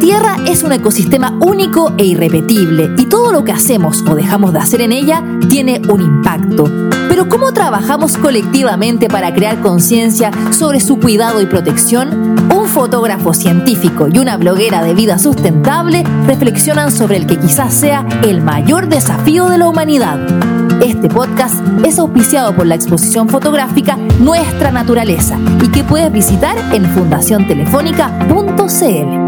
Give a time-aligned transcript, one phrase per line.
[0.00, 4.60] Tierra es un ecosistema único e irrepetible y todo lo que hacemos o dejamos de
[4.60, 6.70] hacer en ella tiene un impacto.
[7.08, 12.36] Pero ¿cómo trabajamos colectivamente para crear conciencia sobre su cuidado y protección?
[12.54, 18.06] Un fotógrafo científico y una bloguera de vida sustentable reflexionan sobre el que quizás sea
[18.22, 20.20] el mayor desafío de la humanidad.
[20.80, 26.84] Este podcast es auspiciado por la exposición fotográfica Nuestra Naturaleza y que puedes visitar en
[26.86, 29.27] fundaciontelefónica.cl.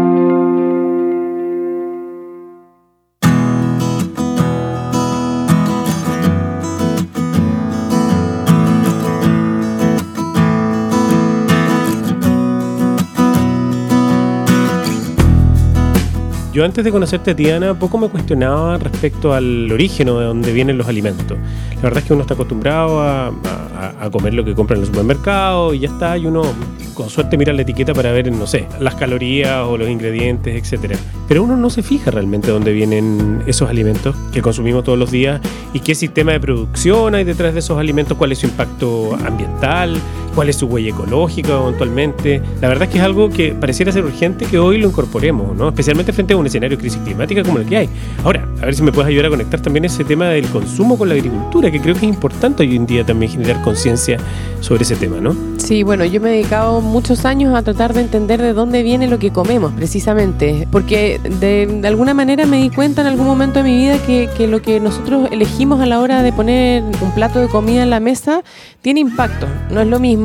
[16.61, 20.87] Yo antes de conocerte, Tiana, poco me cuestionaba respecto al origen de dónde vienen los
[20.87, 21.35] alimentos.
[21.77, 23.31] La verdad es que uno está acostumbrado a,
[24.11, 26.43] comer lo que compra en el supermercado y ya está, y uno
[26.93, 30.99] con suerte mira la etiqueta para ver, no sé, las calorías o los ingredientes, etcétera.
[31.27, 35.41] Pero uno no se fija realmente dónde vienen esos alimentos que consumimos todos los días
[35.73, 39.97] y qué sistema de producción hay detrás de esos alimentos, cuál es su impacto ambiental,
[40.33, 42.41] cuál es su huella ecológica eventualmente.
[42.61, 45.67] La verdad es que es algo que pareciera ser urgente que hoy lo incorporemos, ¿no?
[45.69, 47.89] especialmente frente a un escenario de crisis climática como el que hay.
[48.23, 51.09] Ahora, a ver si me puedes ayudar a conectar también ese tema del consumo con
[51.09, 54.17] la agricultura, que creo que es importante hoy en día también generar conciencia
[54.59, 55.35] sobre ese tema, ¿no?
[55.57, 59.07] Sí, bueno, yo me he dedicado muchos años a tratar de entender de dónde viene
[59.07, 63.69] lo que comemos, precisamente, porque de, alguna manera me di cuenta en algún momento de
[63.69, 67.39] mi vida que, que lo que nosotros elegimos a la hora de poner un plato
[67.39, 68.43] de comida en la mesa
[68.81, 69.47] tiene impacto.
[69.69, 70.20] No es lo mismo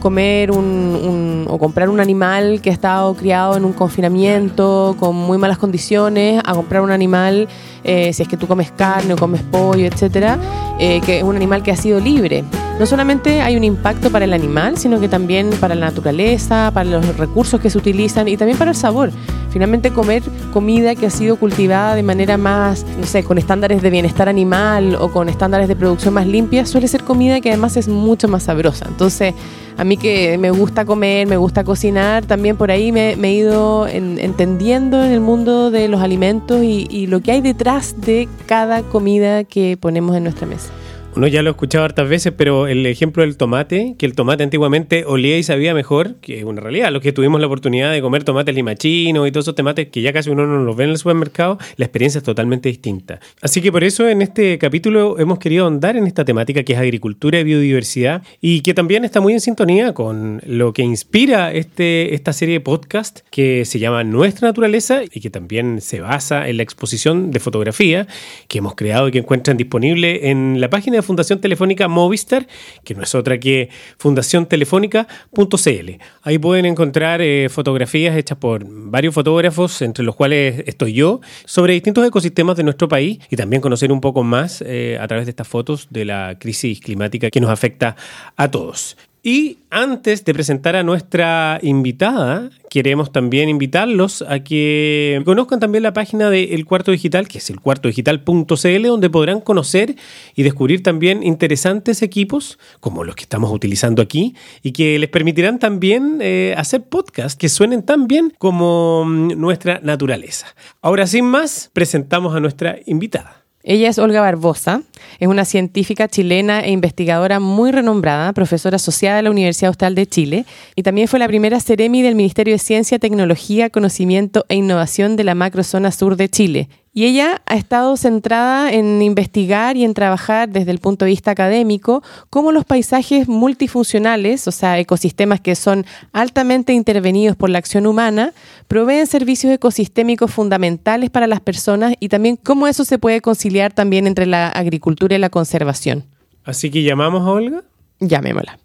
[0.00, 5.38] comer un, o comprar un animal que ha estado criado en un confinamiento con muy
[5.38, 7.48] malas condiciones a comprar un animal,
[7.84, 10.38] eh, si es que tú comes carne o comes pollo, etcétera,
[10.78, 12.44] eh, que es un animal que ha sido libre
[12.80, 16.88] no solamente hay un impacto para el animal, sino que también para la naturaleza, para
[16.88, 19.10] los recursos que se utilizan y también para el sabor.
[19.50, 23.90] Finalmente comer comida que ha sido cultivada de manera más, no sé, con estándares de
[23.90, 27.88] bienestar animal o con estándares de producción más limpias, suele ser comida que además es
[27.88, 28.86] mucho más sabrosa.
[28.88, 29.34] Entonces,
[29.76, 33.86] a mí que me gusta comer, me gusta cocinar, también por ahí me, he ido
[33.88, 39.44] entendiendo en el mundo de los alimentos y lo que hay detrás de cada comida
[39.44, 40.70] que ponemos en nuestra mesa.
[41.16, 44.44] Uno ya lo ha escuchado hartas veces, pero el ejemplo del tomate, que el tomate
[44.44, 46.92] antiguamente olía y sabía mejor, que es una realidad.
[46.92, 50.12] Los que tuvimos la oportunidad de comer tomates limachinos y todos esos tomates que ya
[50.12, 53.18] casi uno no los ve en el supermercado, la experiencia es totalmente distinta.
[53.42, 56.78] Así que por eso en este capítulo hemos querido ahondar en esta temática que es
[56.78, 62.14] agricultura y biodiversidad y que también está muy en sintonía con lo que inspira este,
[62.14, 66.56] esta serie de podcast que se llama Nuestra Naturaleza y que también se basa en
[66.56, 68.06] la exposición de fotografía
[68.46, 72.46] que hemos creado y que encuentran disponible en la página Fundación Telefónica Movistar,
[72.84, 73.68] que no es otra que
[73.98, 75.90] fundaciontelefónica.cl.
[76.22, 81.74] Ahí pueden encontrar eh, fotografías hechas por varios fotógrafos, entre los cuales estoy yo, sobre
[81.74, 85.30] distintos ecosistemas de nuestro país y también conocer un poco más eh, a través de
[85.30, 87.96] estas fotos de la crisis climática que nos afecta
[88.36, 88.96] a todos.
[89.22, 95.92] Y antes de presentar a nuestra invitada, queremos también invitarlos a que conozcan también la
[95.92, 99.94] página de El Cuarto Digital, que es elcuartodigital.cl, donde podrán conocer
[100.34, 105.58] y descubrir también interesantes equipos, como los que estamos utilizando aquí, y que les permitirán
[105.58, 110.46] también eh, hacer podcasts que suenen tan bien como mm, nuestra naturaleza.
[110.80, 113.39] Ahora, sin más, presentamos a nuestra invitada.
[113.62, 114.82] Ella es Olga Barbosa,
[115.18, 120.06] es una científica chilena e investigadora muy renombrada, profesora asociada a la Universidad Austral de
[120.06, 125.16] Chile y también fue la primera Ceremi del Ministerio de Ciencia, Tecnología, Conocimiento e Innovación
[125.16, 129.94] de la macrozona sur de Chile y ella ha estado centrada en investigar y en
[129.94, 135.54] trabajar desde el punto de vista académico cómo los paisajes multifuncionales, o sea, ecosistemas que
[135.54, 138.32] son altamente intervenidos por la acción humana,
[138.66, 144.06] proveen servicios ecosistémicos fundamentales para las personas y también cómo eso se puede conciliar también
[144.06, 146.04] entre la agricultura y la conservación.
[146.44, 147.62] Así que llamamos a Olga.
[148.00, 148.58] Llamémosla.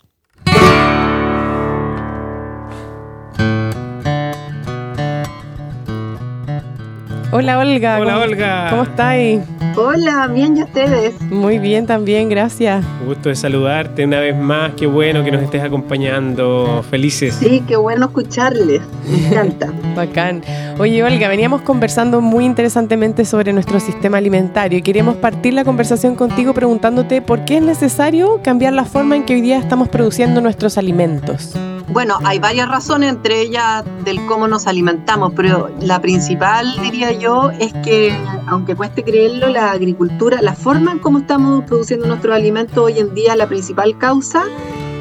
[7.38, 8.00] Hola Olga.
[8.00, 8.70] Hola Olga.
[8.70, 9.42] ¿Cómo estáis?
[9.76, 11.20] Hola, bien y ustedes.
[11.24, 12.86] Muy bien también, gracias.
[13.06, 14.72] Gusto de saludarte una vez más.
[14.76, 16.82] Qué bueno que nos estés acompañando.
[16.90, 17.36] Felices.
[17.36, 18.84] Sí, qué bueno escucharles.
[19.06, 19.70] Me encanta.
[19.98, 20.44] Bacán.
[20.80, 26.16] Oye Olga, veníamos conversando muy interesantemente sobre nuestro sistema alimentario y queríamos partir la conversación
[26.16, 30.40] contigo preguntándote por qué es necesario cambiar la forma en que hoy día estamos produciendo
[30.40, 31.54] nuestros alimentos.
[31.90, 37.52] Bueno, hay varias razones, entre ellas del cómo nos alimentamos, pero la principal, diría yo,
[37.60, 38.18] es que,
[38.48, 43.14] aunque cueste creerlo, la agricultura, la forma en cómo estamos produciendo nuestros alimentos hoy en
[43.14, 44.46] día, la principal causa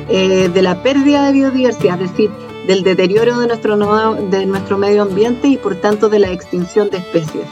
[0.08, 2.30] eh, de la pérdida de biodiversidad, es decir,
[2.66, 6.98] del deterioro de nuestro, de nuestro medio ambiente y por tanto de la extinción de
[6.98, 7.46] especies.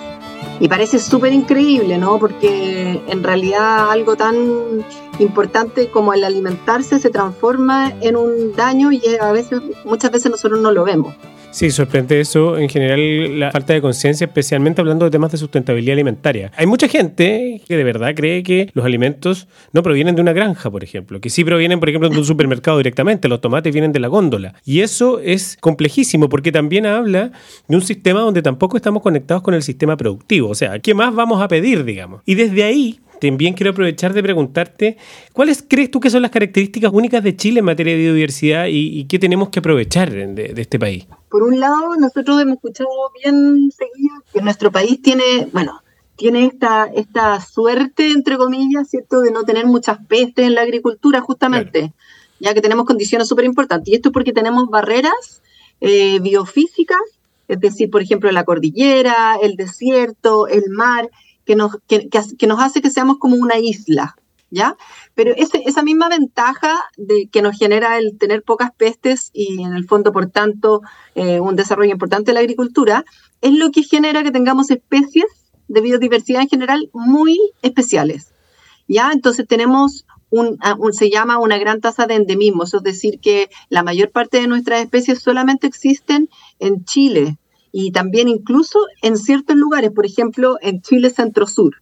[0.60, 2.18] Y parece súper increíble, ¿no?
[2.18, 4.84] Porque en realidad algo tan
[5.18, 10.60] importante como el alimentarse se transforma en un daño y a veces, muchas veces nosotros
[10.60, 11.14] no lo vemos.
[11.52, 12.56] Sí, sorprende eso.
[12.56, 16.50] En general, la falta de conciencia, especialmente hablando de temas de sustentabilidad alimentaria.
[16.56, 20.70] Hay mucha gente que de verdad cree que los alimentos no provienen de una granja,
[20.70, 23.28] por ejemplo, que sí provienen, por ejemplo, de un supermercado directamente.
[23.28, 24.54] Los tomates vienen de la góndola.
[24.64, 27.32] Y eso es complejísimo porque también habla
[27.68, 30.48] de un sistema donde tampoco estamos conectados con el sistema productivo.
[30.48, 32.22] O sea, ¿qué más vamos a pedir, digamos?
[32.24, 32.98] Y desde ahí
[33.28, 34.96] también quiero aprovechar de preguntarte,
[35.32, 39.04] ¿cuáles crees tú que son las características únicas de Chile en materia de biodiversidad y,
[39.04, 41.06] qué tenemos que aprovechar de, este país?
[41.30, 42.88] Por un lado, nosotros hemos escuchado
[43.22, 45.80] bien seguido que nuestro país tiene, bueno,
[46.16, 51.20] tiene esta, esta suerte, entre comillas, ¿cierto?, de no tener muchas pestes en la agricultura,
[51.20, 51.92] justamente,
[52.40, 53.92] ya que tenemos condiciones súper importantes.
[53.92, 55.42] Y esto es porque tenemos barreras
[55.80, 57.00] eh, biofísicas,
[57.46, 61.08] es decir, por ejemplo, la cordillera, el desierto, el mar,
[61.44, 64.16] que nos, que, nos hace que seamos como una isla,
[64.50, 64.76] ¿ya?
[65.14, 69.74] Pero ese, esa misma ventaja de, que nos genera el tener pocas pestes y en
[69.74, 70.82] el fondo, por tanto,
[71.14, 73.04] eh, un desarrollo importante de la agricultura,
[73.40, 75.26] es lo que genera que tengamos especies
[75.68, 78.32] de biodiversidad en general muy especiales,
[78.88, 79.10] ¿ya?
[79.12, 80.58] Entonces tenemos un,
[80.92, 84.82] se llama una gran tasa de endemismo, es decir, que la mayor parte de nuestras
[84.82, 87.36] especies solamente existen en Chile,
[87.72, 91.76] y también incluso en ciertos lugares, por ejemplo, en Chile Centro-Sur.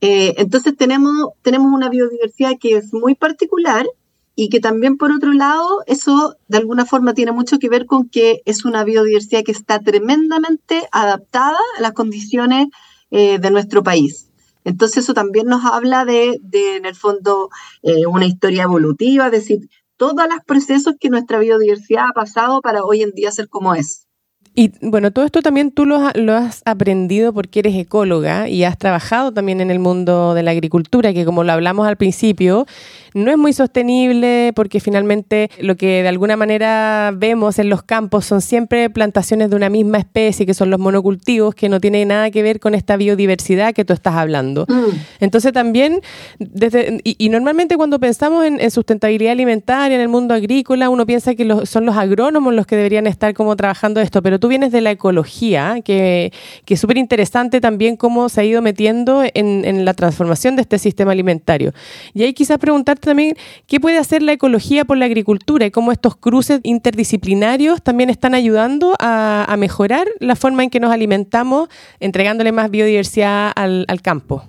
[0.00, 3.86] Eh, entonces tenemos, tenemos una biodiversidad que es muy particular
[4.34, 8.08] y que también por otro lado eso de alguna forma tiene mucho que ver con
[8.08, 12.68] que es una biodiversidad que está tremendamente adaptada a las condiciones
[13.10, 14.30] eh, de nuestro país.
[14.64, 17.50] Entonces eso también nos habla de, en el fondo,
[17.82, 22.84] eh, una historia evolutiva, es decir, todos los procesos que nuestra biodiversidad ha pasado para
[22.84, 24.06] hoy en día ser como es.
[24.54, 29.32] Y bueno, todo esto también tú lo, has aprendido porque eres ecóloga y has trabajado
[29.32, 32.66] también en el mundo de la agricultura, que como lo hablamos al principio,
[33.14, 38.26] no es muy sostenible porque finalmente lo que de alguna manera vemos en los campos
[38.26, 42.30] son siempre plantaciones de una misma especie, que son los monocultivos, que no tiene nada
[42.30, 44.66] que ver con esta biodiversidad que tú estás hablando.
[44.68, 44.96] Mm.
[45.20, 46.00] Entonces también,
[46.38, 51.66] desde, y, normalmente cuando pensamos en, sustentabilidad alimentaria, en el mundo agrícola, uno piensa que
[51.66, 54.92] son los agrónomos los que deberían estar como trabajando esto, pero tú vienes de la
[54.92, 56.32] ecología, que,
[56.64, 60.62] que es súper interesante también cómo se ha ido metiendo en, en la transformación de
[60.62, 61.72] este sistema alimentario.
[62.14, 62.58] Y ahí quizás
[63.00, 63.36] también
[63.66, 68.34] qué puede hacer la ecología por la agricultura y cómo estos cruces interdisciplinarios también están
[68.34, 71.68] ayudando a, mejorar la forma en que nos alimentamos,
[71.98, 74.44] entregándole más biodiversidad al, campo.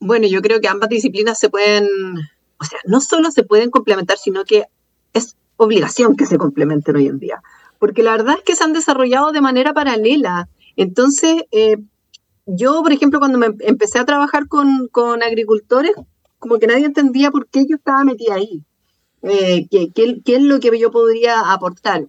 [0.00, 1.86] Bueno, yo creo que ambas disciplinas se pueden,
[2.58, 4.64] o sea, no solo se pueden complementar, sino que
[5.14, 7.42] es obligación que se complementen hoy en día.
[7.78, 10.48] Porque la verdad es que se han desarrollado de manera paralela.
[10.76, 11.76] Entonces, eh,
[12.46, 15.92] yo, por ejemplo, cuando me empecé a trabajar con, con agricultores,
[16.40, 18.64] como que nadie entendía por qué yo estaba metida ahí,
[19.22, 22.08] eh, qué, es lo que yo podría aportar.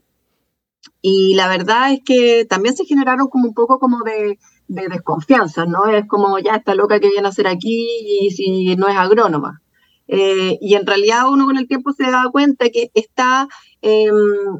[1.01, 5.85] Y la verdad es que también se generaron como un poco como de, desconfianza, ¿no?
[5.87, 9.61] Es como ya está loca que viene a hacer aquí y si no es agrónoma.
[10.07, 13.47] Eh, y en realidad uno con el tiempo se da cuenta que está,
[13.81, 14.15] em,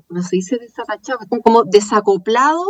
[0.09, 2.63] no se dice desatachado, está como desacoplado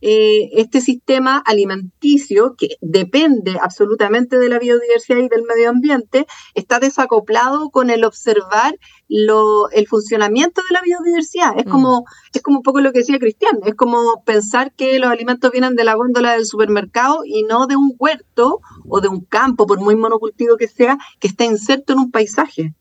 [0.00, 6.78] eh, este sistema alimenticio, que depende absolutamente de la biodiversidad y del medio ambiente, está
[6.78, 11.58] desacoplado con el observar lo, el funcionamiento de la biodiversidad.
[11.58, 11.70] Es, mm.
[11.70, 15.50] como, es como un poco lo que decía Cristian, es como pensar que los alimentos
[15.50, 19.66] vienen de la góndola del supermercado y no de un huerto o de un campo,
[19.66, 22.74] por muy monocultivo que sea, que está inserto en un paisaje.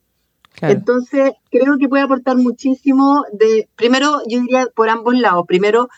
[0.61, 5.45] Entonces, creo que puede aportar muchísimo de, primero, yo diría por ambos lados.
[5.47, 5.89] Primero,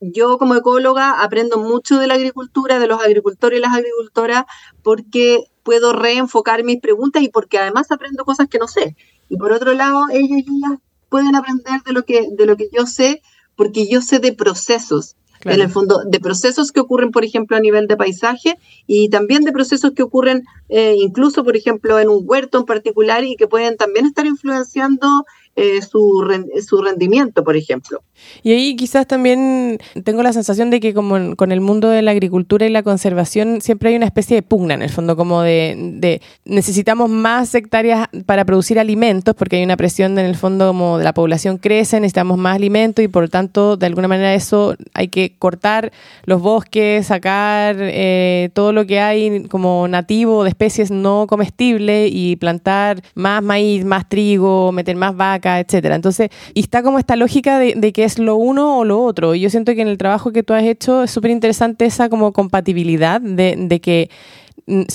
[0.00, 4.44] yo como ecóloga aprendo mucho de la agricultura, de los agricultores y las agricultoras,
[4.82, 8.96] porque puedo reenfocar mis preguntas y porque además aprendo cosas que no sé.
[9.28, 10.78] Y por otro lado, ellos y ellas
[11.10, 13.20] pueden aprender de lo que, de lo que yo sé,
[13.56, 15.16] porque yo sé de procesos.
[15.44, 19.42] En el fondo, de procesos que ocurren, por ejemplo, a nivel de paisaje y también
[19.42, 23.46] de procesos que ocurren eh, incluso, por ejemplo, en un huerto en particular y que
[23.46, 25.24] pueden también estar influenciando
[25.56, 26.24] eh, su,
[26.66, 28.02] su rendimiento, por ejemplo.
[28.42, 32.10] Y ahí quizás también tengo la sensación de que como con el mundo de la
[32.10, 36.20] agricultura y la conservación siempre hay una especie de pugna en el fondo, como de,
[36.44, 41.04] necesitamos más hectáreas para producir alimentos, porque hay una presión en el fondo como de
[41.04, 45.08] la población crece, necesitamos más alimentos y por lo tanto de alguna manera eso hay
[45.08, 45.92] que cortar
[46.24, 52.36] los bosques, sacar eh, todo lo que hay como nativo de especies no comestibles y
[52.36, 55.94] plantar más maíz, más trigo, meter más vacas acá, etcétera.
[55.94, 59.34] Entonces, y está como esta lógica de, que es lo uno o lo otro.
[59.34, 62.08] Y yo siento que en el trabajo que tú has hecho es súper interesante esa
[62.08, 64.10] como compatibilidad de, de que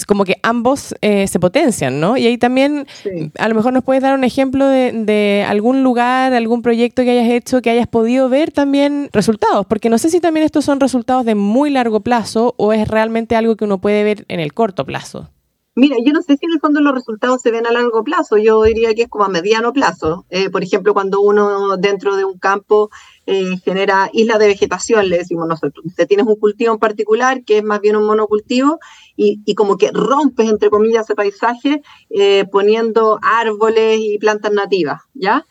[0.07, 2.17] como que ambos eh, se potencian, ¿no?
[2.17, 2.85] Y ahí también,
[3.39, 7.31] a lo mejor nos puedes dar un ejemplo de, algún lugar, algún proyecto que hayas
[7.31, 11.25] hecho, que hayas podido ver también resultados, porque no sé si también estos son resultados
[11.25, 14.85] de muy largo plazo o es realmente algo que uno puede ver en el corto
[14.85, 15.29] plazo.
[15.75, 18.37] Mira, yo no sé si en el fondo los resultados se ven a largo plazo,
[18.37, 20.23] yo diría que es como a mediano plazo.
[20.29, 22.91] Eh, por ejemplo, cuando uno dentro de un campo
[23.25, 27.57] eh, genera islas de vegetación, le decimos nosotros, usted tienes un cultivo en particular que
[27.57, 28.77] es más bien un monocultivo
[29.15, 35.01] y, y como que rompes, entre comillas, ese paisaje eh, poniendo árboles y plantas nativas,
[35.15, 35.45] ¿ya?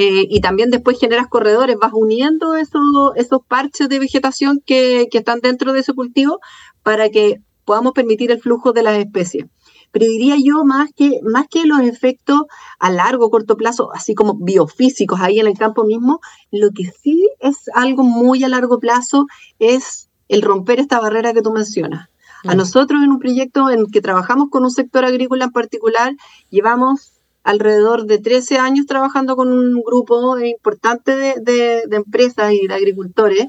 [0.00, 2.80] y también después generas corredores, vas uniendo esos,
[3.16, 6.38] esos parches de vegetación que, que están dentro de ese cultivo
[6.84, 9.46] para que podamos permitir el flujo de las especies
[9.90, 12.42] pero diría yo más que, más que los efectos
[12.78, 17.28] a largo, corto plazo, así como biofísicos ahí en el campo mismo, lo que sí
[17.40, 19.26] es algo muy a largo plazo
[19.58, 22.08] es el romper esta barrera que tú mencionas.
[22.44, 22.56] A mm.
[22.56, 26.14] nosotros en un proyecto en que trabajamos con un sector agrícola en particular,
[26.50, 33.46] llevamos alrededor de 13 años trabajando con un grupo importante de, empresas y de agricultores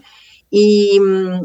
[0.50, 1.00] y,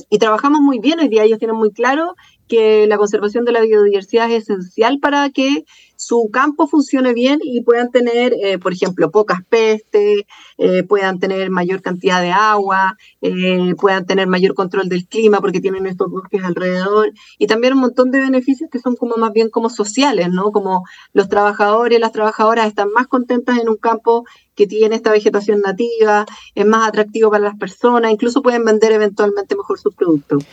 [0.08, 1.00] y, trabajamos muy bien.
[1.00, 2.14] Hoy día ellos tienen muy claro
[2.48, 5.64] que la conservación de la biodiversidad es esencial para que
[5.96, 10.22] su campo funcione bien y puedan tener, eh, por ejemplo, pocas pestes,
[10.58, 15.60] eh, puedan tener mayor cantidad de agua, eh, puedan tener mayor control del clima porque
[15.60, 19.50] tienen estos bosques alrededor y también un montón de beneficios que son como más bien
[19.50, 20.52] como sociales, ¿no?
[20.52, 24.24] Como los trabajadores, las trabajadoras están más contentas en un campo
[24.54, 29.56] que tiene esta vegetación nativa, es más atractivo para las personas, incluso pueden vender eventualmente
[29.56, 30.44] mejor sus productos.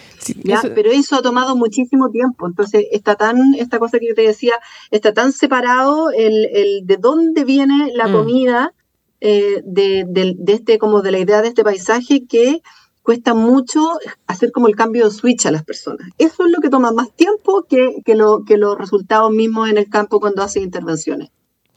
[0.75, 4.53] Pero eso ha tomado muchísimo tiempo, entonces está tan, esta cosa que yo te decía,
[4.89, 8.11] está tan separado el, el de dónde viene la mm.
[8.13, 8.73] comida
[9.19, 12.61] eh, de, de, este, como de la idea de este paisaje que
[13.03, 13.81] cuesta mucho
[14.27, 16.07] hacer como el cambio de switch a las personas.
[16.17, 19.77] Eso es lo que toma más tiempo que, que, lo, que los resultados mismos en
[19.77, 21.29] el campo cuando hacen intervenciones.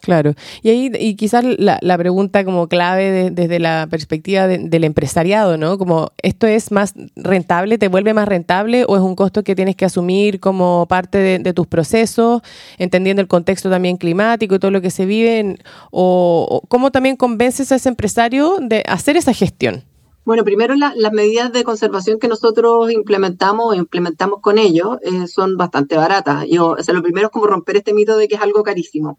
[0.04, 0.34] Claro.
[0.60, 5.78] Y ahí, y quizás la, la pregunta como clave desde la perspectiva del empresariado, ¿no?
[5.78, 9.76] Como, ¿esto es más rentable, te vuelve más rentable o es un costo que tienes
[9.76, 12.42] que asumir como parte de, tus procesos,
[12.76, 15.56] entendiendo el contexto también climático y todo lo que se vive?
[15.90, 19.84] o, o, cómo también convences a ese empresario de hacer esa gestión?
[20.24, 25.58] Bueno, primero las medidas de conservación que nosotros implementamos o implementamos con ellos eh, son
[25.58, 26.46] bastante baratas.
[26.48, 29.18] Yo, o sea, lo primero es como romper este mito de que es algo carísimo.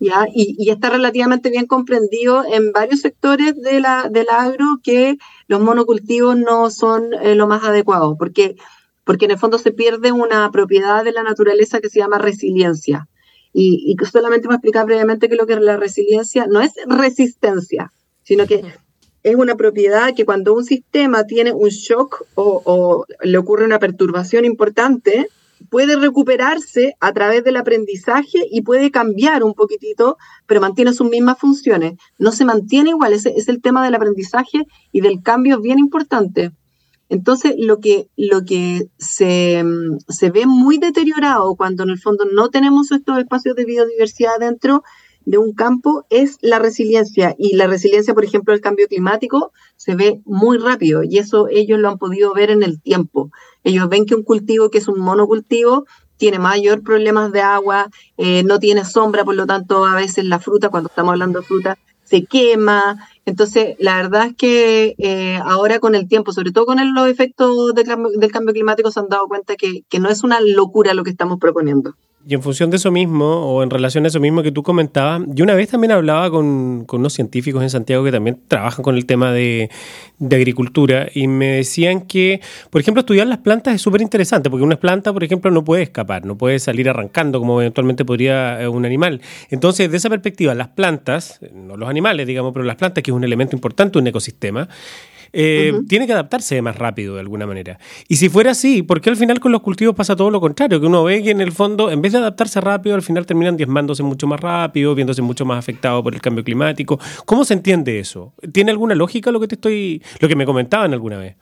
[0.00, 0.26] ¿ya?
[0.34, 6.36] Y, está relativamente bien comprendido en varios sectores de la, del agro que los monocultivos
[6.36, 8.56] no son eh, lo más adecuado, porque,
[9.04, 13.06] porque en el fondo se pierde una propiedad de la naturaleza que se llama resiliencia.
[13.52, 16.72] Y, y solamente voy a explicar brevemente que lo que es la resiliencia no es
[16.88, 17.92] resistencia,
[18.24, 18.64] sino que
[19.24, 24.44] es una propiedad que cuando un sistema tiene un shock o, le ocurre una perturbación
[24.44, 25.28] importante,
[25.70, 31.38] puede recuperarse a través del aprendizaje y puede cambiar un poquitito, pero mantiene sus mismas
[31.38, 31.94] funciones.
[32.18, 36.52] No se mantiene igual, ese es el tema del aprendizaje y del cambio bien importante.
[37.08, 39.64] Entonces, lo que, lo que se,
[40.08, 44.82] se ve muy deteriorado cuando en el fondo no tenemos estos espacios de biodiversidad dentro
[45.24, 47.34] de un campo es la resiliencia.
[47.38, 51.78] Y la resiliencia, por ejemplo, el cambio climático se ve muy rápido y eso ellos
[51.78, 53.30] lo han podido ver en el tiempo.
[53.62, 58.44] Ellos ven que un cultivo que es un monocultivo tiene mayor problemas de agua, eh,
[58.44, 61.78] no tiene sombra, por lo tanto a veces la fruta, cuando estamos hablando de fruta,
[62.04, 62.96] se quema.
[63.24, 67.74] Entonces, la verdad es que eh, ahora con el tiempo, sobre todo con los efectos
[67.74, 71.10] del cambio, climático, se han dado cuenta que, que no es una locura lo que
[71.10, 71.94] estamos proponiendo.
[72.26, 75.22] Y en función de eso mismo, o en relación a eso mismo que tú comentabas,
[75.28, 79.04] yo una vez también hablaba con, unos científicos en Santiago que también trabajan con el
[79.04, 79.68] tema de,
[80.30, 82.40] agricultura y me decían que,
[82.70, 85.82] por ejemplo, estudiar las plantas es súper interesante, porque una planta, por ejemplo, no puede
[85.82, 89.20] escapar, no puede salir arrancando como eventualmente podría eh, un animal.
[89.50, 93.14] Entonces, de esa perspectiva, las plantas, no los animales, digamos, pero las plantas, que es
[93.14, 94.68] un elemento importante de un ecosistema,
[95.32, 97.78] eh, tiene que adaptarse más rápido de alguna manera.
[98.08, 100.80] Y si fuera así, ¿por qué al final con los cultivos pasa todo lo contrario?
[100.80, 103.56] Que uno ve que en el fondo, en vez de adaptarse rápido, al final terminan
[103.56, 106.98] diezmándose mucho más rápido, viéndose mucho más afectados por el cambio climático.
[107.24, 108.32] ¿Cómo se entiende eso?
[108.52, 111.36] ¿Tiene alguna lógica lo que te estoy, lo que me comentaban alguna vez?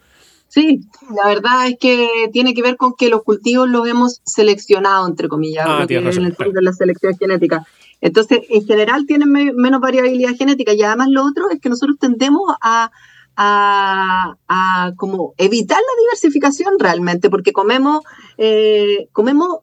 [0.52, 0.82] Sí,
[1.16, 5.26] la verdad es que tiene que ver con que los cultivos los hemos seleccionado, entre
[5.26, 7.66] comillas, ah, en el de la selección genética.
[8.02, 12.42] Entonces, en general tienen menos variabilidad genética y además lo otro es que nosotros tendemos
[12.60, 12.90] a
[13.36, 18.02] a, como evitar la diversificación realmente, porque comemos,
[18.38, 19.58] eh, comemos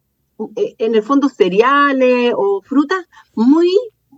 [0.55, 3.69] eh, en el fondo cereales o frutas muy,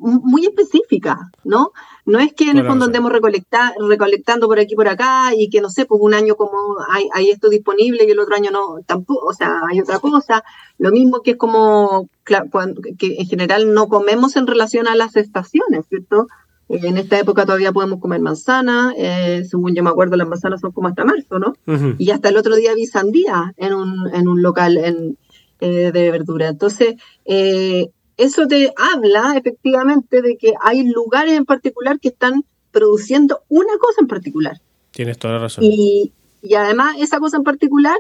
[0.01, 1.71] muy específicas, ¿no?
[2.05, 5.69] No es que en el fondo andemos recolectando por aquí por acá y que no
[5.69, 9.27] sé, pues un año como hay, hay esto disponible y el otro año no, tampoco,
[9.27, 10.43] o sea, hay otra cosa.
[10.79, 15.85] Lo mismo que es como que en general no comemos en relación a las estaciones,
[15.87, 16.27] ¿cierto?
[16.73, 20.71] En esta época todavía podemos comer manzana, eh, según yo me acuerdo, las manzanas son
[20.71, 21.53] como hasta marzo, ¿no?
[21.97, 25.17] Y hasta el otro día vi sandía en un, en un local en,
[25.59, 26.47] eh, de verdura.
[26.47, 33.41] Entonces, eh, eso te habla efectivamente de que hay lugares en particular que están produciendo
[33.49, 34.61] una cosa en particular.
[34.91, 35.65] Tienes toda la razón.
[35.65, 37.97] Y, y además esa cosa en particular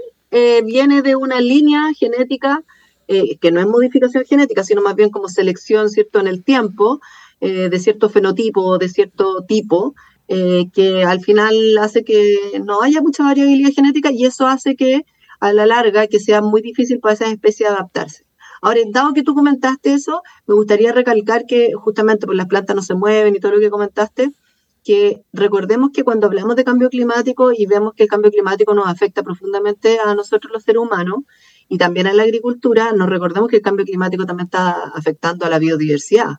[0.63, 2.63] viene de una línea genética
[3.07, 7.01] que no es modificación genética, sino más bien como selección, ¿cierto?, en el tiempo,
[7.41, 9.95] eh, de cierto fenotipo, de cierto tipo,
[10.27, 15.05] eh, que al final hace que no haya mucha variabilidad genética y eso hace que
[15.39, 18.25] a la larga que sea muy difícil para esas especies adaptarse.
[18.61, 22.83] Ahora, dado que tú comentaste eso, me gustaría recalcar que justamente por las plantas no
[22.83, 24.31] se mueven y todo lo que comentaste,
[24.83, 28.87] que recordemos que cuando hablamos de cambio climático y vemos que el cambio climático nos
[28.87, 31.21] afecta profundamente a nosotros los seres humanos
[31.67, 35.49] y también a la agricultura, nos recordemos que el cambio climático también está afectando a
[35.49, 36.37] la biodiversidad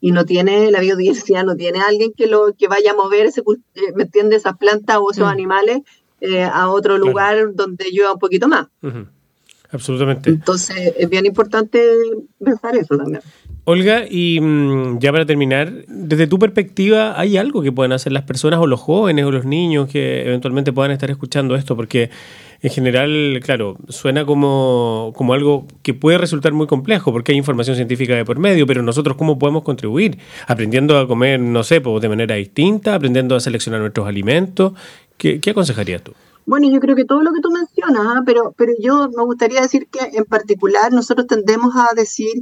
[0.00, 3.40] y no tiene la biodiversidad, no tiene alguien que lo que vaya a mover, ese,
[3.40, 4.36] eh, ¿me entiende?
[4.36, 5.30] Esas plantas o esos mm.
[5.30, 5.82] animales
[6.20, 8.68] eh, a otro lugar donde llueva un poquito más.
[9.72, 10.30] Absolutamente.
[10.30, 11.82] Entonces es bien importante
[12.42, 13.22] pensar eso también.
[13.64, 18.24] Olga, y mm, ya para terminar, desde tu perspectiva, ¿hay algo que puedan hacer las
[18.24, 21.76] personas o los jóvenes o los niños que eventualmente puedan estar escuchando esto?
[21.76, 22.10] Porque
[22.62, 27.76] en general, claro, suena como, como algo que puede resultar muy complejo porque hay información
[27.76, 30.18] científica de por medio, pero nosotros cómo podemos contribuir?
[30.46, 34.74] Aprendiendo a comer, no sé, de manera distinta, aprendiendo a seleccionar nuestros alimentos.
[35.16, 36.12] ¿Qué, aconsejarías tú?
[36.46, 38.22] Bueno, yo creo que todo lo que tú mencionas, ¿ah?
[38.26, 42.32] pero, pero yo me gustaría decir que en particular nosotros tendemos a decir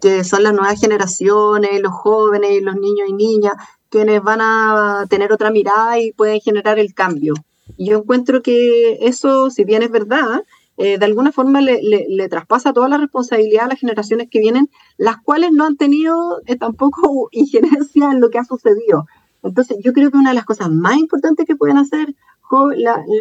[0.00, 3.54] que son las nuevas generaciones, los jóvenes, los niños y niñas,
[3.90, 7.34] quienes van a tener otra mirada y pueden generar el cambio.
[7.76, 10.42] Y yo encuentro que eso, si bien es verdad,
[10.76, 15.16] eh, de alguna forma le, traspasa toda la responsabilidad a las generaciones que vienen, las
[15.18, 19.06] cuales no han tenido eh, tampoco injerencia en lo que ha sucedido.
[19.42, 22.14] Entonces, yo creo que una de las cosas más importantes que pueden hacer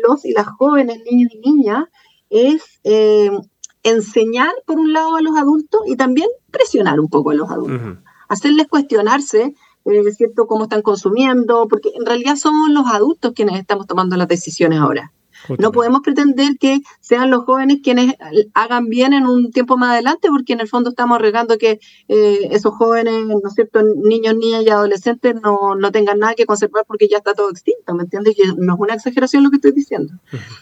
[0.04, 1.86] los y las jóvenes, niños y niñas,
[2.30, 3.32] es eh,
[3.84, 7.98] enseñar, por un lado, a los adultos y también presionar un poco a los adultos.
[8.30, 9.56] Hacerles cuestionarse
[9.88, 10.48] eh, ¿cierto?
[10.48, 15.12] Cómo están consumiendo, porque en realidad son los adultos quienes estamos tomando las decisiones ahora.
[15.60, 18.16] No podemos pretender que sean los jóvenes quienes
[18.54, 22.40] hagan bien en un tiempo más adelante, porque en el fondo estamos arriesgando que eh,
[22.52, 26.86] esos jóvenes, ¿no es cierto?, niños, niñas y adolescentes no, no, tengan nada que conservar
[26.86, 28.36] porque ya está todo extinto, ¿me entiendes?
[28.38, 30.14] Y no es una exageración lo que estoy diciendo.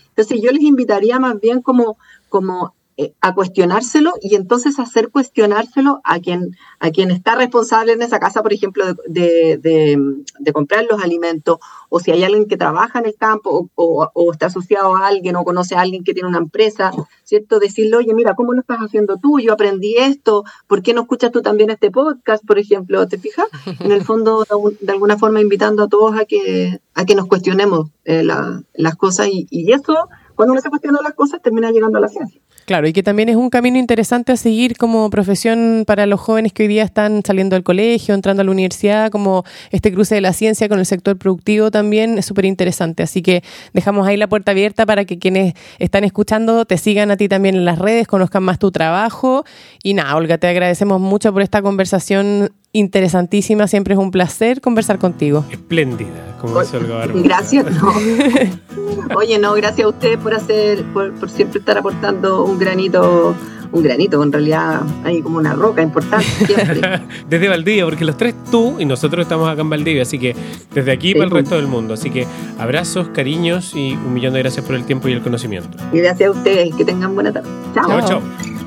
[0.10, 1.98] Entonces yo les invitaría más bien como,
[2.30, 8.02] como eh, a cuestionárselo y entonces hacer cuestionárselo a quien, a quien está responsable en
[8.02, 11.58] esa casa, por ejemplo, de, de, comprar los alimentos,
[11.90, 15.44] o si hay alguien que trabaja en el campo o, está asociado a alguien o
[15.44, 16.92] conoce a alguien que tiene una empresa,
[17.26, 17.60] ¿cierto?
[17.60, 19.42] Decirle, oye, mira, ¿cómo lo estás haciendo tú?
[19.42, 23.06] Yo aprendí esto, ¿por qué no escuchas tú también este podcast, por ejemplo?
[23.10, 23.48] ¿Te fijas?
[23.82, 24.46] En el fondo,
[24.80, 29.28] de alguna forma, invitando a todos a que, a que nos cuestionemos eh, las cosas
[29.28, 32.40] y, y eso, cuando uno se cuestiona las cosas, termina llegando a la ciencia.
[32.66, 36.52] Claro, y que también es un camino interesante a seguir como profesión para los jóvenes
[36.52, 40.22] que hoy día están saliendo del colegio, entrando a la universidad, como este cruce de
[40.22, 43.04] la ciencia con el sector productivo también es súper interesante.
[43.04, 47.18] Así que dejamos ahí la puerta abierta para que quienes están escuchando te sigan a
[47.18, 49.46] ti también en las redes, conozcan más tu trabajo.
[49.84, 53.68] Y nada, Olga, te agradecemos mucho por esta conversación interesantísima.
[53.68, 55.46] Siempre es un placer conversar contigo.
[55.50, 57.08] Espléndida, como dice Olga.
[57.08, 57.94] Gracias, no.
[59.16, 63.36] Oye, no, gracias a ustedes por hacer, por, siempre estar aportando un granito
[63.72, 67.02] un granito, en realidad hay como una roca importante siempre.
[67.30, 70.34] desde Valdivia, porque los tres tú y nosotros estamos acá en Valdivia, así que
[70.74, 71.44] desde aquí para el pues.
[71.44, 71.96] resto del mundo.
[71.96, 72.26] Así que
[72.58, 75.78] abrazos, cariños y un millón de gracias por el tiempo y el conocimiento.
[75.92, 77.50] Y gracias a ustedes, que tengan buena tarde.
[77.74, 77.90] Chao.
[77.90, 78.65] Chao, chao.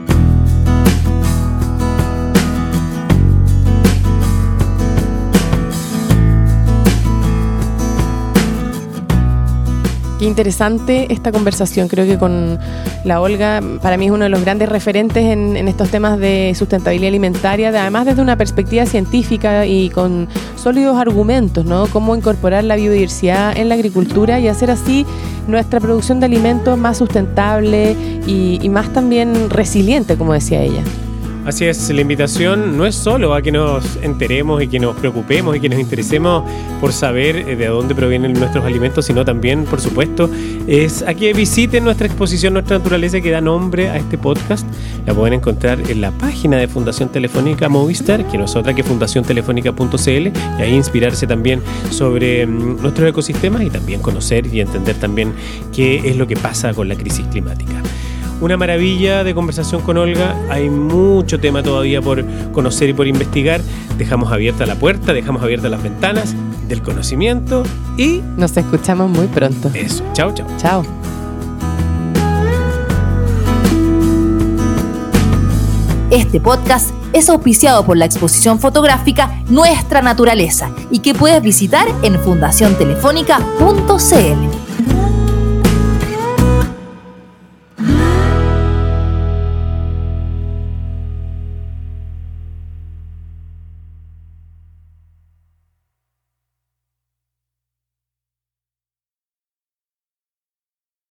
[10.19, 11.87] Qué interesante esta conversación.
[11.87, 12.59] Creo que con
[13.05, 17.09] la Olga, para mí es uno de los grandes referentes en, estos temas de sustentabilidad
[17.09, 21.87] alimentaria, además desde una perspectiva científica y con sólidos argumentos, ¿no?
[21.87, 25.07] Cómo incorporar la biodiversidad en la agricultura y hacer así
[25.47, 30.83] nuestra producción de alimentos más sustentable y más también resiliente, como decía ella.
[31.49, 35.57] Así es, la invitación no es solo a que nos enteremos y que nos preocupemos
[35.57, 36.45] y que nos interesemos
[36.79, 40.29] por saber eh, de dónde provienen nuestros alimentos, sino también, por supuesto,
[40.67, 44.67] es a que visiten nuestra exposición Nuestra Naturaleza que da nombre a este podcast.
[45.07, 48.83] La pueden encontrar en la página de Fundación Telefónica Movistar, que no es otra que
[48.83, 55.33] fundaciontelefónica.cl, y ahí inspirarse también sobre mm, nuestros ecosistemas y también conocer y entender también
[55.73, 57.83] qué es lo que pasa con la crisis climática
[58.41, 60.37] una maravilla de conversación con Olga.
[60.51, 63.61] Hay mucho tema todavía por conocer y por investigar.
[63.97, 66.35] Dejamos abierta la puerta, dejamos abiertas las ventanas
[66.69, 67.63] del conocimiento
[67.97, 69.71] y nos escuchamos muy pronto.
[69.75, 70.05] Eso.
[70.13, 70.47] Chao, chao.
[70.59, 70.85] Chao.
[76.11, 82.19] Este podcast es auspiciado por la exposición fotográfica Nuestra Naturaleza y que puedes visitar en
[82.19, 84.68] fundaciontelefónica.cl.